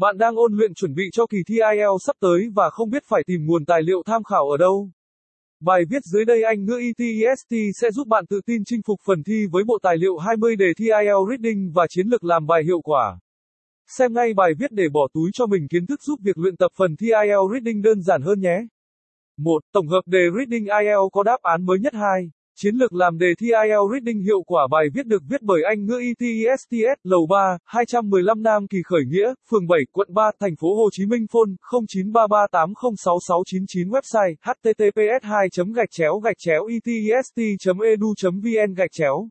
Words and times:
Bạn 0.00 0.18
đang 0.18 0.36
ôn 0.36 0.52
luyện 0.52 0.74
chuẩn 0.74 0.94
bị 0.94 1.02
cho 1.12 1.26
kỳ 1.26 1.38
thi 1.46 1.54
IELTS 1.54 2.06
sắp 2.06 2.16
tới 2.20 2.48
và 2.54 2.70
không 2.70 2.90
biết 2.90 3.02
phải 3.06 3.22
tìm 3.26 3.46
nguồn 3.46 3.64
tài 3.64 3.82
liệu 3.82 4.02
tham 4.06 4.24
khảo 4.24 4.48
ở 4.50 4.56
đâu. 4.56 4.90
Bài 5.60 5.82
viết 5.90 6.02
dưới 6.04 6.24
đây 6.24 6.42
Anh 6.42 6.64
ngữ 6.64 6.80
ETEST 6.80 7.54
sẽ 7.80 7.90
giúp 7.90 8.08
bạn 8.08 8.24
tự 8.26 8.40
tin 8.46 8.62
chinh 8.66 8.80
phục 8.86 9.00
phần 9.06 9.22
thi 9.22 9.46
với 9.50 9.64
bộ 9.64 9.78
tài 9.82 9.96
liệu 9.96 10.16
20 10.16 10.56
đề 10.56 10.66
thi 10.78 10.84
IELTS 10.84 11.28
Reading 11.30 11.72
và 11.74 11.86
chiến 11.88 12.06
lược 12.06 12.24
làm 12.24 12.46
bài 12.46 12.62
hiệu 12.64 12.80
quả. 12.80 13.18
Xem 13.98 14.12
ngay 14.12 14.34
bài 14.34 14.50
viết 14.58 14.72
để 14.72 14.84
bỏ 14.92 15.08
túi 15.14 15.30
cho 15.32 15.46
mình 15.46 15.68
kiến 15.70 15.86
thức 15.86 16.02
giúp 16.02 16.18
việc 16.22 16.38
luyện 16.38 16.56
tập 16.56 16.72
phần 16.76 16.96
thi 16.96 17.06
IELTS 17.06 17.52
Reading 17.52 17.82
đơn 17.82 18.02
giản 18.02 18.22
hơn 18.22 18.40
nhé. 18.40 18.58
1. 19.36 19.62
Tổng 19.72 19.88
hợp 19.88 20.02
đề 20.06 20.22
Reading 20.36 20.64
IELTS 20.64 21.12
có 21.12 21.22
đáp 21.22 21.38
án 21.42 21.66
mới 21.66 21.78
nhất 21.78 21.94
2. 21.94 22.30
Chiến 22.60 22.74
lược 22.74 22.92
làm 22.92 23.18
đề 23.18 23.26
thi 23.38 23.46
IELTS 23.46 23.92
Reading 23.92 24.20
hiệu 24.20 24.42
quả 24.42 24.66
bài 24.70 24.86
viết 24.94 25.06
được 25.06 25.22
viết 25.28 25.42
bởi 25.42 25.62
Anh 25.62 25.86
ngữ 25.86 26.00
ETESTS, 26.00 27.00
Lầu 27.02 27.26
3, 27.30 27.58
215 27.64 28.42
Nam 28.42 28.66
Kỳ 28.66 28.78
Khởi 28.84 29.04
Nghĩa, 29.06 29.34
phường 29.50 29.66
7, 29.66 29.80
quận 29.92 30.14
3, 30.14 30.30
thành 30.40 30.56
phố 30.60 30.76
Hồ 30.76 30.88
Chí 30.92 31.06
Minh 31.06 31.26
phone 31.32 31.50
0933806699 31.70 33.90
website 33.90 34.34
https 34.42 35.22
2 35.22 35.48
gạch 35.74 35.90
chéo 35.90 36.18
gạch 36.18 36.38
chéo 36.38 36.66
etest 36.66 37.32
edu 37.84 38.14
vn 38.22 38.74
gạch 38.74 38.92
chéo. 38.92 39.28